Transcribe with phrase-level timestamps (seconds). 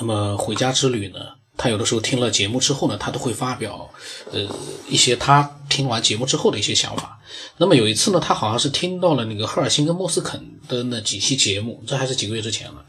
[0.00, 1.18] 那么回家之旅呢，
[1.56, 3.90] 他有的时候听了节目之后呢，他都会发表
[4.32, 4.40] 呃
[4.86, 7.18] 一些他听完节目之后的一些想法。
[7.58, 10.38] 那么有一次呢，他好像是听到了那个赫尔辛跟莫斯肯
[10.68, 12.84] 的那几期节目，这还是几个月之前了，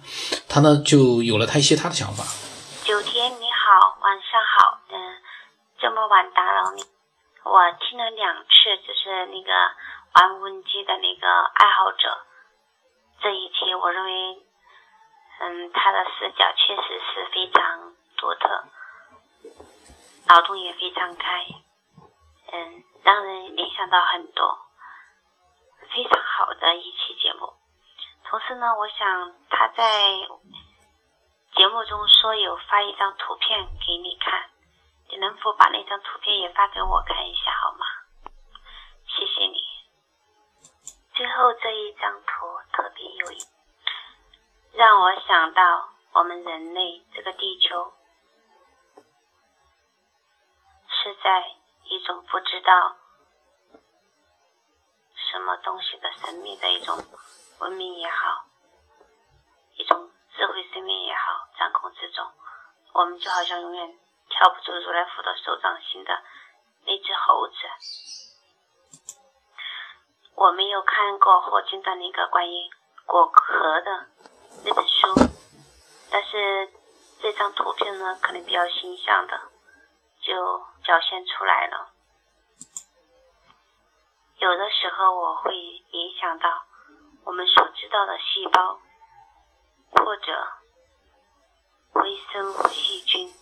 [0.47, 2.23] 他呢就有了他一些他的想法。
[2.85, 4.95] 九天你好，晚上好，嗯，
[5.81, 6.81] 这么晚打扰你，
[7.43, 9.49] 我听了两次，就是那个
[10.13, 12.05] 玩无人机的那个爱好者
[13.21, 14.45] 这一期，我认为。
[15.41, 18.65] 嗯，他的视角确实是非常独特，
[20.27, 21.47] 脑洞也非常开，
[22.51, 24.59] 嗯，让人联想到很多，
[25.89, 27.53] 非常好的一期节目。
[28.25, 30.11] 同时呢，我想他在
[31.55, 34.49] 节目中说有发一张图片给你看，
[35.09, 37.85] 你能否把那张图片也发给我看一下好吗？
[39.07, 39.57] 谢谢你。
[41.13, 43.58] 最后这一张图特别有意思。
[44.79, 47.91] 让我想到，我们人类这个地球
[50.87, 51.43] 是在
[51.83, 52.95] 一种不知道
[55.15, 56.97] 什么东西的神秘的一种
[57.59, 58.45] 文明也好，
[59.75, 62.25] 一种智慧生命也好掌控之中。
[62.93, 63.99] 我们就好像永远
[64.29, 66.23] 跳不出如来佛的手掌心的
[66.85, 67.53] 那只猴子。
[70.35, 72.69] 我没有看过霍金的那个关于
[73.05, 74.07] 果壳的。
[74.65, 75.07] 那本书，
[76.11, 76.69] 但是
[77.21, 79.39] 这张图片呢，可能比较形象的
[80.21, 80.35] 就
[80.83, 81.91] 表现出来了。
[84.37, 86.63] 有的时候我会联想到
[87.25, 88.79] 我们所知道的细胞，
[89.91, 90.47] 或者
[91.93, 93.33] 微生物细菌，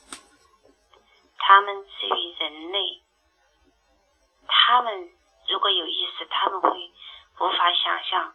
[1.38, 3.04] 它们至于人类，
[4.48, 5.12] 他们
[5.50, 6.70] 如果有意识，他们会
[7.40, 8.34] 无法想象。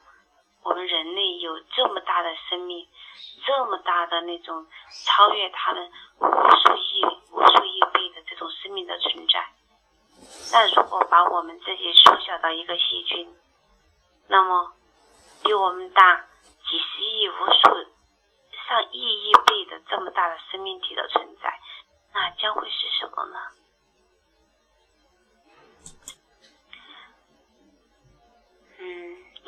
[0.62, 2.88] 我们人类有这么大的生命，
[3.44, 4.66] 这么大的那种
[5.06, 9.48] 超越他们无数亿、无数亿倍的这种生命的存在。
[10.52, 13.34] 那如果把我们自己缩小到一个细菌，
[14.28, 14.72] 那么
[15.42, 16.16] 比我们大
[16.68, 17.90] 几十亿、无数
[18.68, 21.58] 上亿亿倍的这么大的生命体的存在，
[22.14, 23.38] 那将会是什么呢？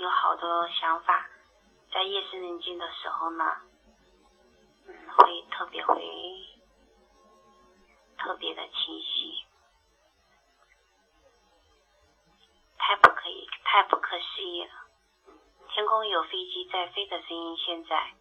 [0.04, 1.26] 有好多想法，
[1.90, 3.56] 在夜深人静的时候呢，
[4.86, 5.94] 嗯，会特别会
[8.18, 9.46] 特别的清晰，
[12.76, 14.72] 太不可以，太不可思议了。
[15.70, 18.12] 天空有飞机在飞的声音，现在，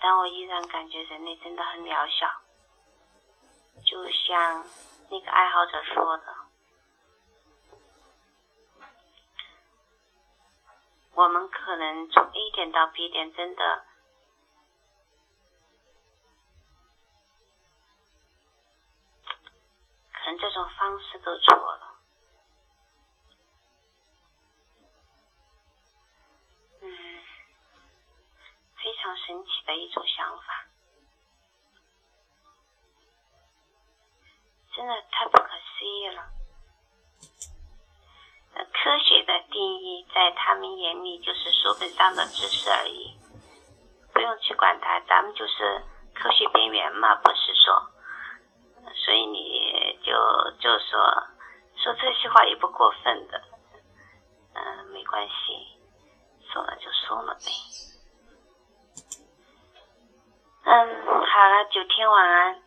[0.00, 2.30] 但我依然感觉人类真的很渺小，
[3.84, 4.64] 就像
[5.10, 6.43] 那个爱好者说的。
[11.14, 13.84] 我们可能从 A 点到 B 点，真的，
[20.12, 22.00] 可能这种方式都错了。
[26.82, 27.22] 嗯，
[28.76, 30.66] 非常神奇的一种想法，
[34.74, 36.32] 真的太不可思议了。
[38.54, 43.16] 科学的定义，在他们眼里就是书本上的知识而已，
[44.12, 45.00] 不用去管它。
[45.08, 45.82] 咱们就是
[46.14, 47.90] 科学边缘嘛，不是说，
[48.94, 50.12] 所以你就
[50.60, 51.00] 就说
[51.76, 53.42] 说这些话也不过分的，
[54.54, 55.32] 嗯，没关系，
[56.52, 57.50] 说了就说了呗。
[60.66, 62.62] 嗯，好了，九天晚安，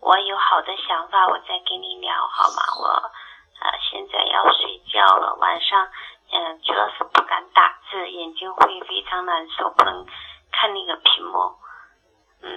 [0.00, 2.62] 我有好的想法，我再跟你聊好吗？
[2.80, 3.10] 我。
[3.60, 5.90] 啊，现在要睡觉了，晚上，
[6.30, 10.06] 嗯，主要是不敢打字，眼睛会非常难受，不能
[10.52, 11.56] 看那个屏幕。
[12.40, 12.52] 嗯，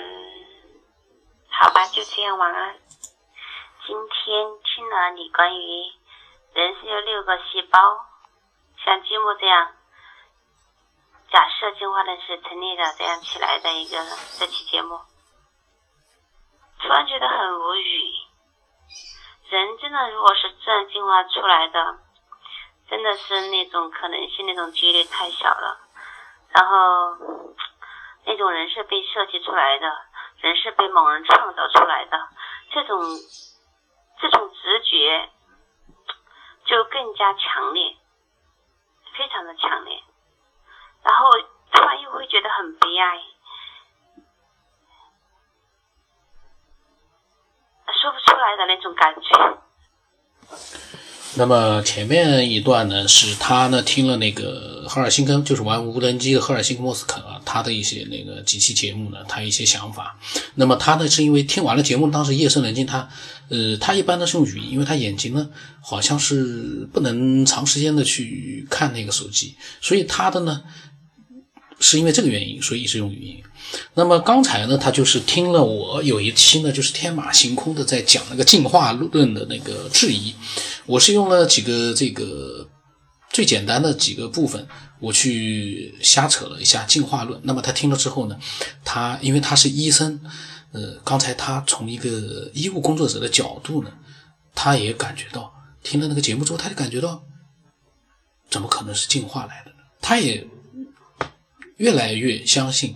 [1.49, 2.75] 好吧，就这样，晚安。
[3.87, 5.91] 今天听了你关于
[6.53, 7.79] 人是有六个细胞，
[8.85, 9.71] 像积木这样，
[11.31, 13.97] 假设进化论是成立的这样起来的一个
[14.37, 14.99] 这期节目，
[16.79, 18.30] 突然觉得很无语。
[19.51, 21.99] 人真的，如果是自然进化出来的，
[22.89, 25.77] 真的是那种可能性，那种几率太小了。
[26.53, 27.17] 然后，
[28.25, 29.91] 那种人是被设计出来的，
[30.39, 32.29] 人是被某人创造出来的，
[32.71, 33.01] 这种
[34.21, 35.29] 这种直觉
[36.63, 37.97] 就更加强烈，
[39.17, 40.01] 非常的强烈。
[41.03, 41.29] 然后
[41.73, 43.21] 突然又会觉得很悲哀。
[47.99, 49.27] 说不出来的那种感觉。
[51.35, 60.19] 那么前面一段呢，是他呢听了那个赫尔辛根，就是玩无人机的赫尔辛根莫斯肯啊，他的一些那个几期节目呢，他一些想法。
[60.55, 63.07] 那么他呢是因为听完了节目，当时夜深人静，他
[63.47, 65.49] 呃他一般呢是用语音，因为他眼睛呢
[65.81, 70.61] 好像是不能长时间的去看那个手机，所以他的呢
[71.81, 73.43] 是因为这个原因，所以一直用语音。
[73.95, 80.33] 那么刚才呢，他就是听了我有一期呢，就是天马行空的在讲那个进化论的那个质疑。
[80.85, 82.67] 我是用了几个这个
[83.31, 84.67] 最简单的几个部分，
[84.99, 87.39] 我去瞎扯了一下进化论。
[87.43, 88.37] 那么他听了之后呢，
[88.83, 90.19] 他因为他是医生，
[90.73, 93.91] 呃，刚才他从一个医务工作者的角度呢，
[94.53, 97.23] 他也感觉到听了那个节目之后，他就感觉到
[98.49, 99.71] 怎么可能是进化来的？
[100.01, 100.45] 他也
[101.81, 102.95] 越来越相信。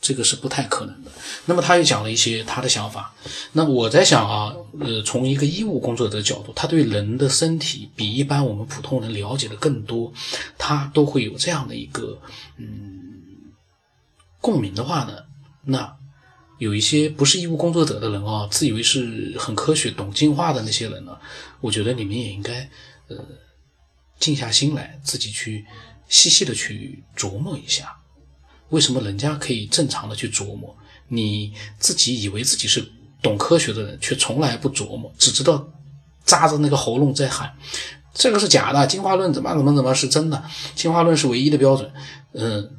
[0.00, 1.10] 这个是不太可能的。
[1.46, 3.12] 那么他又讲了一些他的想法。
[3.52, 10.12] 那我在想啊，呃，从一个医务工作者的角度，他对人的身体比一般我们普通人了解的更多，
[10.56, 12.16] 他都会有这样的一个
[12.58, 12.70] 嗯
[14.40, 15.12] 共鸣的话呢，
[15.64, 15.92] 那
[16.58, 21.18] 有一些不是医务工作者的人啊，自以为是很科学、懂进化的那些人呢，
[21.60, 22.70] 我觉得你们也应该
[23.08, 23.16] 呃
[24.20, 25.66] 静下心来，自己去
[26.08, 27.97] 细细的去琢磨一下。
[28.70, 30.76] 为什么人家可以正常的去琢磨，
[31.08, 32.86] 你自己以为自己是
[33.22, 35.66] 懂科学的人，却从来不琢磨，只知道
[36.24, 37.52] 扎着那个喉咙在喊，
[38.12, 40.42] 这个是假的，进化论怎么怎么怎么是真的，
[40.74, 41.90] 进化论是唯一的标准，
[42.32, 42.70] 嗯，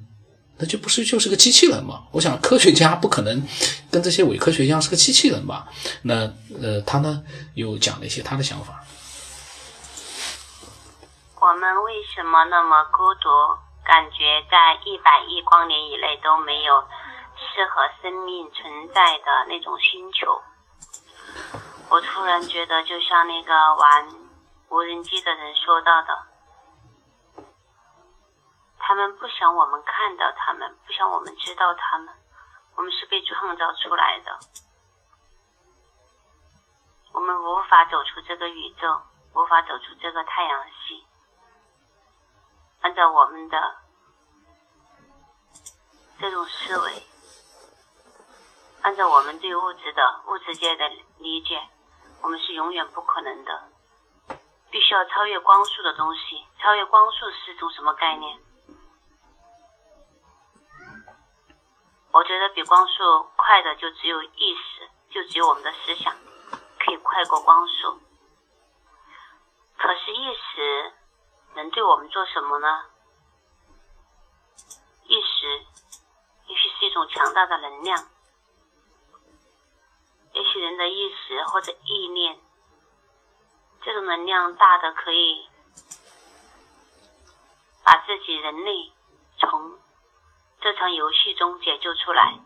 [0.57, 2.03] 那就不是就是个机器人嘛？
[2.11, 3.41] 我想科学家不可能
[3.89, 5.67] 跟这些伪科学一样是个机器人吧？
[6.03, 6.31] 那
[6.61, 7.23] 呃，他呢
[7.55, 8.85] 又讲了一些他的想法。
[11.41, 13.68] 我们为什么那么孤独？
[13.89, 16.87] 感觉在一百亿光年以内都没有
[17.35, 20.43] 适合生命存在的那种星球。
[21.89, 24.07] 我突然觉得，就像那个玩
[24.69, 26.27] 无人机的人说到的，
[28.77, 32.13] 他们不想我们看到他们，不想我们知道他们。
[32.75, 34.39] 我们是被创造出来的，
[37.11, 39.01] 我们无法走出这个宇宙，
[39.33, 41.07] 无法走出这个太阳系。
[42.81, 43.75] 按照我们的
[46.19, 47.03] 这种思维，
[48.81, 51.61] 按照我们对物质的物质界的理解，
[52.21, 53.69] 我们是永远不可能的。
[54.71, 58.39] 必须要超越光速的东西，超越光速是一种什么概念？
[62.11, 66.15] 我觉得比光速快的就只有意识，就只有我们的思想
[66.79, 67.99] 可以快过光速。
[69.77, 70.93] 可是意识。
[71.79, 72.83] 对我们做什么呢？
[75.05, 75.47] 意识
[76.47, 77.97] 也许是一种强大的能量，
[80.33, 82.37] 也许人的意识或者意念，
[83.81, 85.47] 这种能量大的可以
[87.85, 88.91] 把自己人类
[89.37, 89.79] 从
[90.59, 92.37] 这场游戏中解救出来，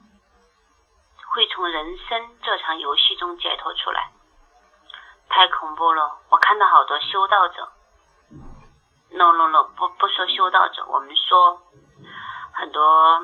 [1.31, 4.11] 会从人生这场游戏中解脱出来。
[5.27, 6.19] 太恐怖了！
[6.29, 7.73] 我看到好多修道者。
[9.13, 11.61] No no no，不不说修道者，我们说
[12.53, 13.21] 很多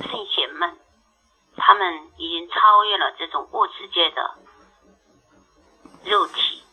[0.00, 0.78] 圣贤们，
[1.56, 4.38] 他们已经超越了这种物质界的
[6.04, 6.64] 肉体，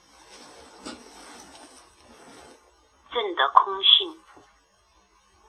[3.11, 4.21] 证得空性，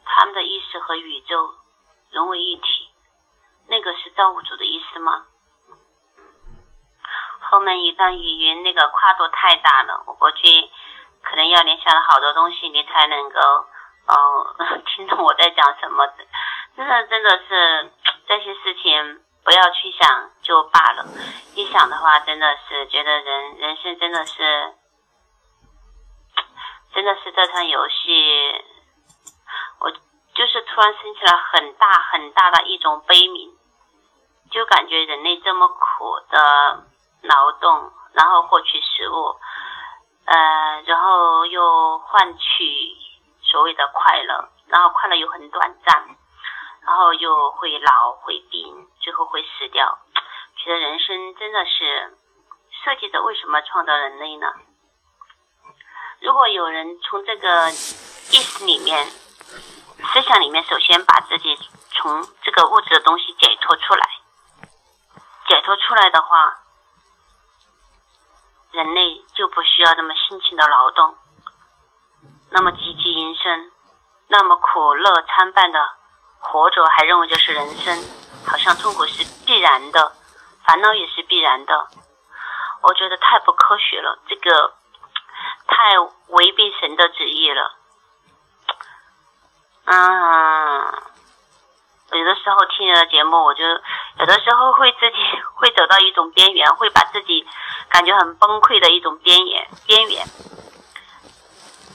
[0.04, 1.54] 他们的意识和宇宙
[2.10, 2.90] 融为一体，
[3.68, 5.26] 那个是造物主的意思吗？
[7.50, 10.70] 后面一段语音那个跨度太大了，我过去。
[11.32, 13.40] 可能要联想了好多东西，你才能够
[14.06, 16.06] 哦 听懂我在讲什么。
[16.76, 17.90] 真的，真的是
[18.28, 21.06] 这些事情不要去想就罢了，
[21.54, 24.74] 一想的话，真的是觉得人人生真的是，
[26.94, 28.62] 真的是这场游戏，
[29.80, 29.90] 我
[30.34, 33.48] 就是突然升起了很大很大的一种悲悯，
[34.50, 36.84] 就感觉人类这么苦的
[37.22, 39.34] 劳动，然后获取食物。
[40.32, 42.96] 呃，然后又换取
[43.42, 46.08] 所谓的快乐，然后快乐又很短暂，
[46.86, 49.98] 然后又会老会病，最后会死掉。
[50.56, 52.16] 觉得人生真的是
[52.82, 54.46] 设计者为什么创造人类呢？
[56.20, 61.54] 如果有人从这个意识里面、思想里面，首先把自己
[61.90, 64.08] 从这个物质的东西解脱出来，
[65.46, 66.62] 解脱出来的话。
[68.73, 71.14] 人类就不需要那么辛勤的劳动，
[72.50, 73.71] 那么积极营生，
[74.29, 75.79] 那么苦乐参半的
[76.38, 77.97] 活着，还认为这是人生，
[78.47, 80.12] 好像痛苦是必然的，
[80.64, 81.88] 烦恼也是必然的。
[82.83, 84.75] 我觉得太不科学了，这个
[85.69, 85.99] 太
[86.29, 87.75] 违背神的旨意了。
[89.85, 91.02] 嗯，
[92.12, 95.16] 有的时候听你的节目，我就有的时候会自己
[95.54, 97.47] 会走到一种边缘，会把自己
[97.88, 100.23] 感觉很崩溃的一种边缘边缘。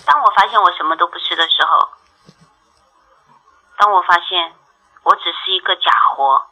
[0.07, 1.89] 当我发现我什么都不是的时候，
[3.77, 4.53] 当我发现
[5.03, 6.47] 我只是一个假活、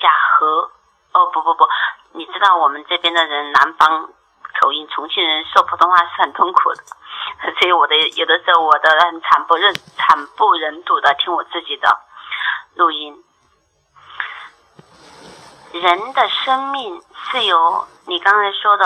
[0.00, 0.70] 假和，
[1.12, 1.68] 哦不不不，
[2.12, 4.08] 你知道我们这边的人南方
[4.60, 6.82] 口音，重庆人说普通话是很痛苦的。
[7.60, 12.00] 所以我的有的时候我的很惨不忍惨不忍睹的听我自己的
[12.74, 13.16] 录音。
[15.72, 18.84] 人的生命是由你刚才说的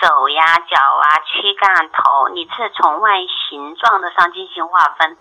[0.00, 5.16] 手呀、脚啊、躯干、头，你是从外形状的上进行划分。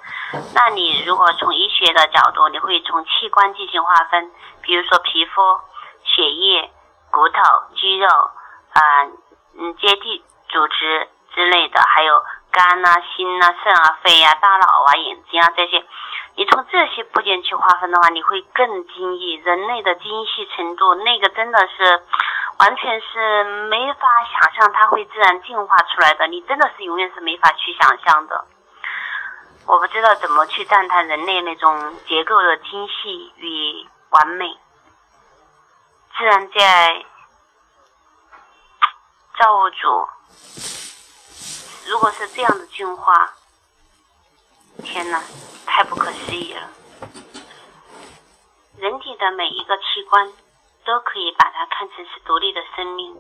[0.54, 4.32] 那你如果从医学的角度，你会从器官进行划分，
[4.62, 5.60] 比如说皮肤、
[6.04, 6.72] 血液、
[7.12, 7.42] 骨头、
[7.76, 8.82] 肌肉，啊，
[9.60, 12.22] 嗯，接地组织之类的，还有。
[12.54, 15.84] 肝呐、心呐、肾啊、肺呀、大脑啊、眼睛啊这些，
[16.36, 19.34] 你从这些部件去划分的话，你会更精益。
[19.44, 22.04] 人类的精细程度，那个真的是
[22.60, 26.28] 完全是没法想象，它会自然进化出来的。
[26.28, 28.46] 你真的是永远是没法去想象的。
[29.66, 34.58] 我不知道怎么去赞叹人类那种结构的精细与完美。
[36.16, 36.60] 自然界
[39.40, 40.08] 造物主。
[41.86, 43.34] 如果是这样的进化，
[44.84, 45.22] 天哪，
[45.66, 46.70] 太不可思议了！
[48.78, 50.32] 人体的每一个器官
[50.86, 53.14] 都可以把它看成是独立的生命，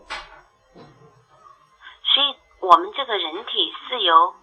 [2.03, 4.34] 所以我们这个人体是由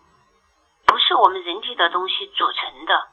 [0.87, 3.09] 不是我们人体的东西组成的，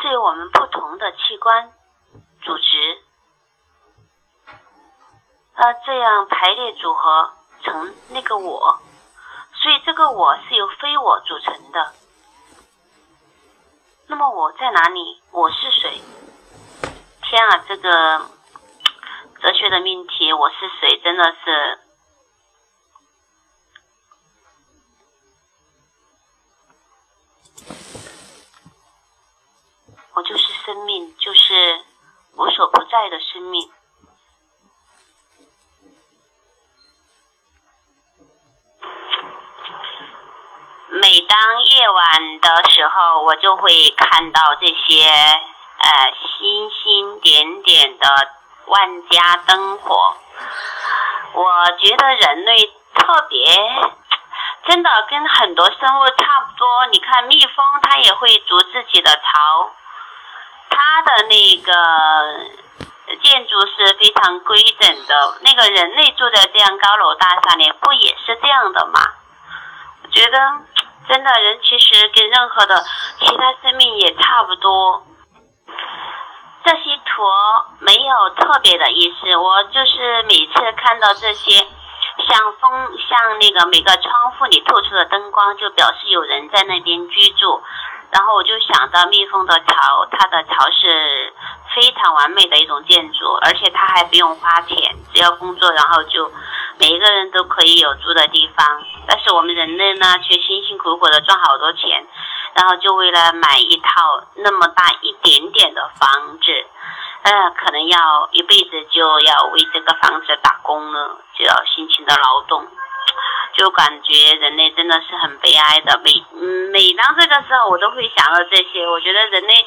[0.00, 1.72] 是由我们不同的器官
[2.42, 3.02] 组织，
[5.56, 8.80] 那，这样排列组合成那个我。
[9.64, 11.94] 所以这个我是由非我组成的。
[14.08, 15.22] 那么我在哪里？
[15.30, 16.02] 我是谁？
[17.22, 18.28] 天啊，这个
[19.40, 21.00] 哲学的命题，我是谁？
[21.02, 21.78] 真的是，
[30.12, 31.80] 我就是生命，就是
[32.36, 33.72] 无所不在的生命。
[41.04, 48.08] 每当夜晚的时候，我就会看到这些呃星星点点的
[48.64, 50.16] 万家灯火。
[51.34, 52.56] 我觉得人类
[52.94, 53.44] 特别，
[54.66, 56.86] 真的跟很多生物差不多。
[56.90, 59.74] 你看蜜蜂，它也会筑自己的巢，
[60.70, 62.46] 它的那个
[63.22, 65.38] 建筑是非常规整的。
[65.42, 69.00] 那个人类住在这样高楼大厦里，不也是这样的吗？
[70.02, 70.38] 我觉得。
[71.08, 72.82] 真的人其实跟任何的
[73.20, 75.04] 其他生命也差不多。
[76.64, 77.22] 这些图
[77.80, 81.58] 没有特别的意思，我就是每次看到这些
[82.26, 87.62] 像风像那个每个窗户里透出的灯光，就表示有人在那边居住。
[88.10, 91.34] 然后我就想到蜜蜂的巢，它的巢是
[91.74, 94.76] 非常完美的一种建筑，而且它还不用花钱，
[95.12, 96.30] 只要工作，然后就。
[96.78, 102.06] 每一个人都可以有住的地方，但是我们人类呢，却辛辛苦苦的赚好多钱，
[102.54, 106.66] 然后就为了买一套那么大一点点的房子，
[107.22, 112.66] 呃，可能要一辈子就要为这个房子打工了，就要辛勤的劳动，
[113.54, 116.00] 就感觉人类真的是很悲哀的。
[116.04, 116.12] 每
[116.72, 118.86] 每当这个时候，我都会想到这些。
[118.88, 119.66] 我觉得人类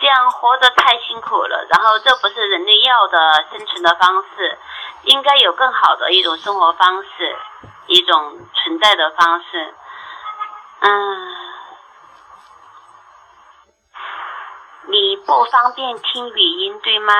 [0.00, 4.58] 这样活得太辛苦了，然后这不是人类要的生存的方式。
[5.04, 7.36] 应该有更好的一种生活方式，
[7.86, 9.74] 一种存在的方式。
[10.80, 11.36] 嗯，
[14.88, 17.14] 你不方便听语音对吗？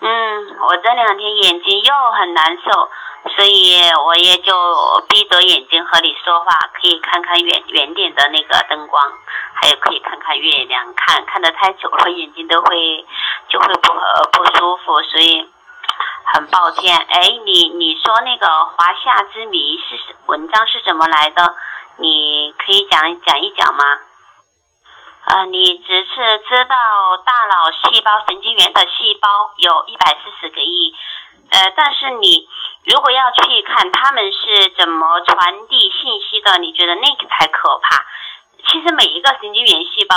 [0.00, 2.90] 嗯，我这两天眼睛又很难受，
[3.36, 4.54] 所以我也就
[5.08, 6.46] 闭着眼睛和你说话，
[6.80, 9.02] 可以看看远远点的那个灯光，
[9.54, 10.94] 还有可以看看月亮。
[10.94, 13.04] 看看的太久了，眼睛都会
[13.48, 13.92] 就会不
[14.32, 15.48] 不舒服，所以。
[16.34, 21.54] 很抱歉，哎，你你说那个华夏之谜是文章是怎么来的？
[21.96, 23.84] 你可以讲讲一讲吗？
[25.24, 26.76] 呃，你只是知道
[27.24, 30.94] 大脑细胞神经元的细胞有一百四十个亿，
[31.50, 32.48] 呃，但是你
[32.84, 38.04] 如果要去看他们是怎么传递信息的，你觉得那个才可怕。
[38.66, 40.16] 其实每一个神经元细胞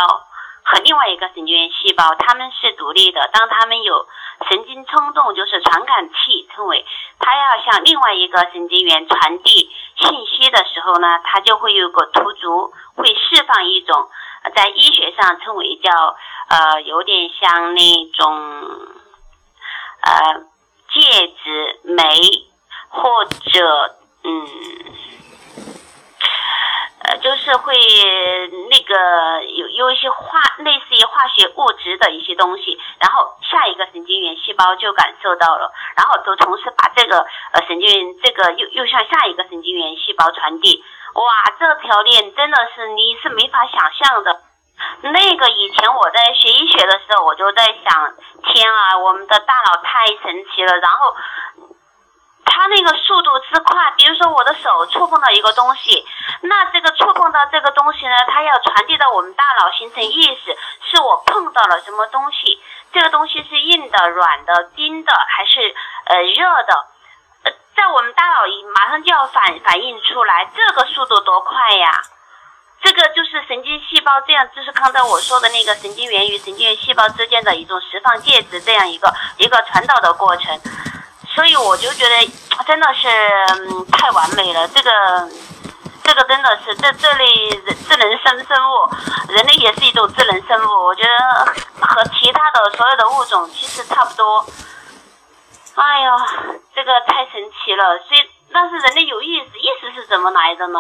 [0.64, 3.30] 和另外一个神经元细胞，它们是独立的。
[3.34, 4.08] 当它们有
[4.50, 6.86] 神经冲动就是传感器，称为
[7.20, 14.10] 它要向另外一个神经元传递信息的时候呢，它就会有个突触，会释放一种，
[14.56, 15.92] 在医学上称为叫
[16.50, 18.36] 呃，有点像那种
[20.02, 20.44] 呃
[20.92, 22.48] 介质酶
[22.90, 24.48] 或者嗯。
[27.04, 27.74] 呃，就是会
[28.70, 40.84] 那个有有一些化类似于化学物质的一些东西，然后下一个神经元细胞就感受到了，然后都同时把这个呃神经元这个又又向下一个神经元细胞传递。
[41.16, 41.24] 哇，
[41.60, 44.40] 这条链真的是你是没法想象的。
[45.02, 50.78] 那个以前我在学医学的时候，我就在想，天啊，我们的大脑太神奇了。
[50.78, 51.16] 然后。
[52.46, 56.06] 它那个速度之快，比如说我的手触碰到一个东西，
[56.42, 65.74] 那这个触碰到这个东西呢，它要传递到我们大脑形成意识，是我碰到了什么东西，这个东西是硬的、软的、冰的还是
[66.06, 66.86] 呃热的，
[67.44, 68.42] 呃，在我们大脑
[68.76, 72.02] 马上就要反反应出来，这个速度多快呀！
[72.84, 80.60] 这个就是神经细胞这样，就是刚才我说的那个神经元与神经元细胞之间的一种释放介质这样一个一个传导的过程。
[81.34, 82.32] 所以我就觉得
[82.68, 83.08] 真的是
[83.92, 84.92] 太完美了，这个
[86.04, 87.26] 这个真的是这这类
[87.88, 88.90] 智能生生物，
[89.30, 91.46] 人类也是一种智能生物，我觉得
[91.80, 94.46] 和其他的所有的物种其实差不多。
[95.76, 96.16] 哎呀，
[96.76, 97.98] 这个太神奇了！
[98.00, 100.80] 所以，但是人类有意识，意识是怎么来的呢？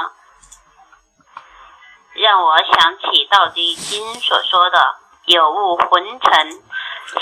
[2.13, 6.61] 让我想起《道德经》所说的“有物混成，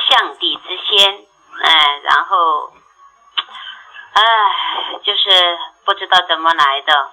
[0.10, 1.26] 象帝之先”，
[1.64, 2.74] 哎，然后。
[4.14, 4.24] 唉，
[5.04, 7.12] 就是不知道怎么来的，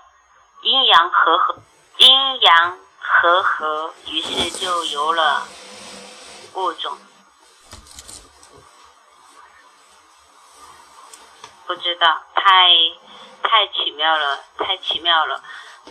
[0.63, 1.57] 阴阳和合，
[1.99, 5.47] 阴阳和合，于是就有了
[6.55, 6.97] 物种。
[11.67, 12.71] 不知道，太
[13.43, 15.43] 太奇妙了，太奇妙了。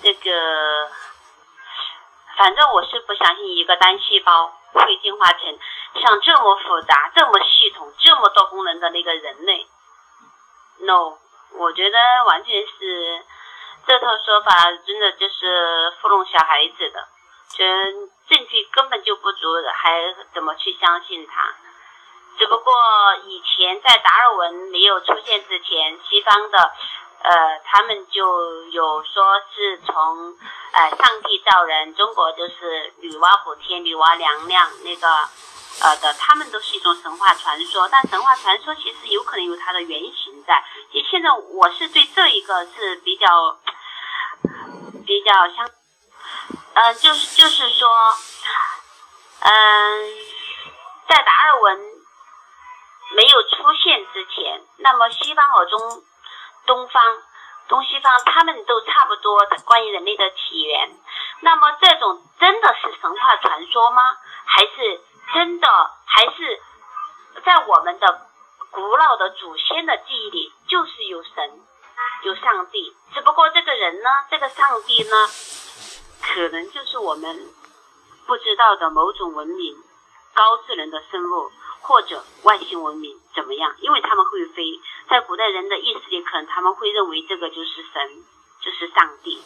[0.01, 0.89] 这个，
[2.37, 5.59] 反正我是不相信一个单细胞会进化成
[6.01, 9.67] 像这么复杂、这么系统、这么多功能的那个人类。
[10.79, 11.17] no，
[11.51, 13.23] 我觉得完全是
[13.87, 14.51] 这套说法，
[14.85, 17.07] 真的就是糊弄小孩子的，
[17.49, 17.65] 就
[18.27, 21.53] 证据根本就不足，还怎么去相信他？
[22.37, 22.73] 只不过
[23.25, 26.57] 以前在达尔文没有出现之前，西方的
[27.21, 30.37] 呃他们就有说是从
[30.73, 35.07] 呃上帝造人，中国就是女娲补天、女娲娘娘那个。
[35.81, 40.63] 呃的，他们都是一种神话传说，但神话传说其实有可能有它的原型在。
[40.91, 43.59] 其实现在我是对这一个是比较
[45.05, 45.69] 比较相，
[46.73, 47.87] 嗯，就是就是说，
[49.41, 50.09] 嗯，
[51.09, 51.77] 在达尔文
[53.15, 55.79] 没有出现之前，那么西方和中
[56.65, 57.03] 东方
[57.67, 60.97] 东西方他们都差不多的关于人类的起源。
[61.41, 64.17] 那么这种真的是神话传说吗？
[64.45, 65.01] 还是？
[65.33, 65.67] 真的
[66.05, 66.61] 还是
[67.43, 68.27] 在我们的
[68.71, 71.59] 古老的祖先的记忆里，就是有神，
[72.23, 72.95] 有上帝。
[73.13, 75.27] 只不过这个人呢，这个上帝呢，
[76.21, 77.49] 可能就是我们
[78.25, 79.75] 不知道的某种文明、
[80.33, 83.75] 高智能的生物或者外星文明怎么样？
[83.79, 88.23] 因为他们会飞，在古代人的意识里，可能他们会认为这个就是神，
[88.61, 89.43] 就是上帝。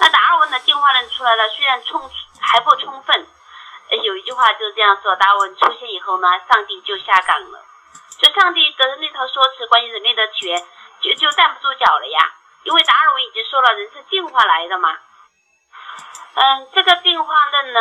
[0.00, 2.08] 那达尔文的进化论出来了，虽然充
[2.40, 3.26] 还不充分。
[3.96, 7.64] 有一句话就是这样说：达尔文出现以后呢，上帝就下岗了。
[8.18, 10.58] 就上帝的那套说辞关于人类的起源，
[11.00, 12.32] 就就站不住脚了呀。
[12.64, 14.98] 因为达尔文已经说了，人是进化来的嘛。
[16.34, 17.80] 嗯，这个进化论呢，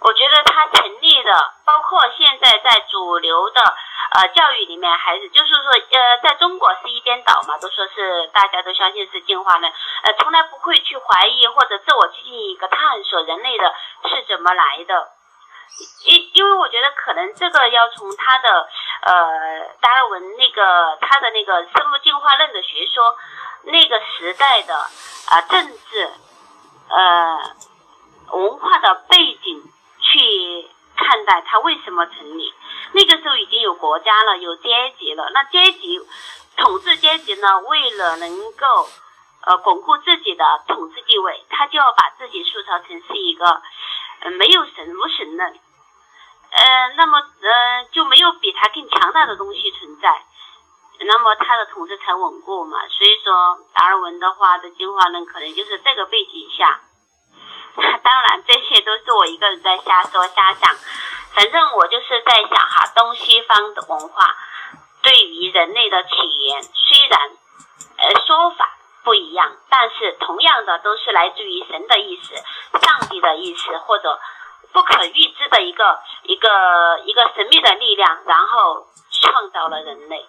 [0.00, 3.60] 我觉得它成立的，包括现在在主流的
[4.12, 9.72] 呃教育里面，还是就是说呃，在中国是一边倒嘛，都说是大家都相信是进化论，
[10.04, 13.74] 呃，从来不会去怀疑或者自我进行一个探索人类的
[14.04, 15.08] 是怎么来的。
[16.04, 18.68] 因因为我觉得可能这个要从他的
[19.02, 23.16] 呃达尔文那个他的那个生物进化论的学说
[23.64, 26.10] 那个时代的啊政治
[26.88, 27.40] 呃
[28.32, 29.62] 文化的背景
[30.00, 32.52] 去看待它为什么成立。
[32.92, 35.30] 那个时候已经有国家了，有阶级了。
[35.32, 36.00] 那阶级
[36.56, 38.88] 统治阶级呢，为了能够
[39.46, 43.62] 呃巩固自己的统治地位，他就要把自己塑造成是一个。
[44.30, 45.52] 没有神无神论，
[46.50, 50.24] 呃，那么呃就没有比他更强大的东西存在，
[51.00, 52.78] 那么他的统治才稳固嘛。
[52.88, 56.80] 所以说达尔文的话的进化论可能就是这个背景下。
[58.02, 60.76] 当然这些都是我一个人在瞎说瞎想，
[61.34, 64.36] 反正我就是在想哈，东西方的文化，
[65.02, 67.30] 对于人类的起源，虽然
[67.96, 72.34] 呃说法不一样，但是同样的都是来自于神的意思、
[72.78, 74.20] 上帝的意思，或者
[74.72, 80.28] 不可预知的一个一个一个神秘的力量，然后创造了人类。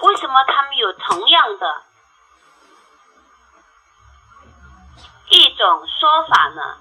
[0.00, 1.82] 为什么他们有同样的
[5.28, 6.76] 一种说法呢？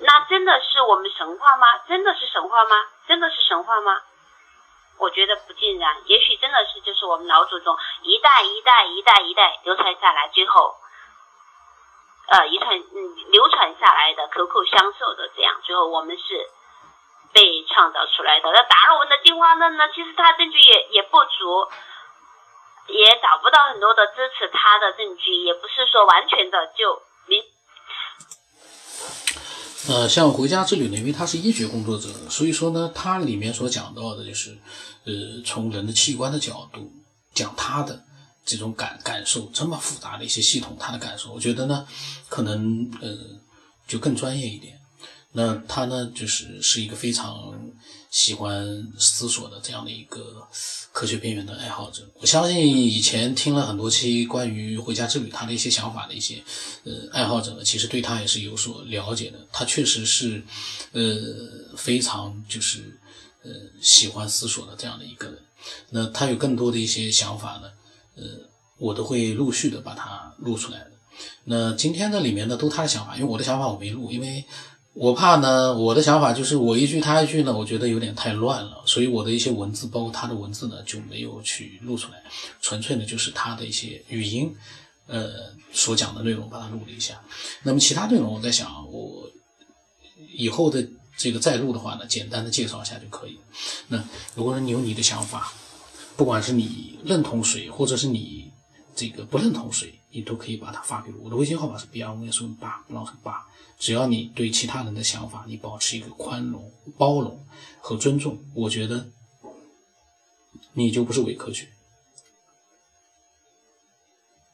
[0.00, 1.66] 那真的是我们神话吗？
[1.88, 2.84] 真的是神话吗？
[3.08, 4.02] 真的是神话吗？
[4.98, 10.76] 我觉得不尽然，也许真的是就是我们老祖宗一代一代一代一代流传下来，最后，
[12.28, 16.48] 呃，遗传嗯流传下来的口口相授的这样，最后我们是
[17.32, 18.50] 被创造出来的。
[18.50, 19.88] 那达尔文的进化论呢？
[19.94, 21.68] 其实它证据也也不足，
[22.86, 27.02] 也找不到很多的支持他的证据，也不是说完全的就。
[29.88, 34.58] 呃，像回家之旅呢，因为他是医学工作者，所以说呢，他里面所讲到的就是，
[35.04, 35.12] 呃，
[35.44, 36.92] 从人的器官的角度
[37.32, 38.04] 讲他的
[38.44, 41.86] 这种感感受，这么复杂的一些系统，他的感受，我觉得呢，
[42.28, 43.16] 可能呃，
[43.86, 44.76] 就更专业一点。
[45.32, 47.54] 那他呢，就是是一个非常
[48.16, 50.48] 喜欢思索的这样的一个
[50.90, 52.02] 科学边缘的爱好者。
[52.18, 56.42] 我相信以前听了很多期关于回家之旅他的一些想法的一些
[56.84, 59.38] 呃爱好者呢，其实对他也是有所了解的。
[59.52, 60.42] 他确实是
[60.92, 61.02] 呃
[61.76, 62.98] 非常就是
[63.44, 63.50] 呃
[63.82, 65.38] 喜欢思索的这样的一个人。
[65.90, 67.70] 那他有更多的一些想法呢，
[68.14, 68.24] 呃，
[68.78, 70.92] 我都会陆续的把它录出来的。
[71.44, 74.42] 那今天的里面呢，都他的想法，因为我的想法我没录，因为。
[74.98, 82.22] 我怕呢，我的想法就是我一句他一句呢，我觉得有点太乱了，所以我的一些文字，包括他的文字呢，就没有去录出来，
[82.62, 84.56] 纯粹呢就是他的一些语音，
[85.06, 85.30] 呃，
[85.70, 87.20] 所讲的内容把它录了一下。
[87.62, 89.28] 那么其他内容，我在想，我
[90.32, 93.38] 以后的这个再录的话呢，简单的介绍一下就可以。
[93.88, 94.02] 那
[94.34, 95.52] 如果说你有你的想法，
[96.16, 98.50] 不管是你认同谁，或者是你
[98.94, 101.24] 这个不认同谁，你都可以把它发给我。
[101.24, 103.46] 我的微信号码是 b r 五幺四八老成八。
[103.78, 107.46] 只要你对其他人的想法，你保持一个宽容、包容
[107.82, 109.10] 和尊重，我觉得
[110.72, 111.68] 你就不是伪科学。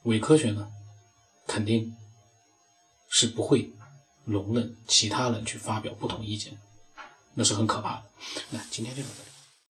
[0.03, 0.69] 伪科学呢，
[1.47, 1.95] 肯定
[3.07, 3.71] 是不会
[4.25, 6.59] 容忍其他人去发表不同意见，
[7.35, 8.03] 那是很可怕的。
[8.49, 9.32] 那今天就到这里。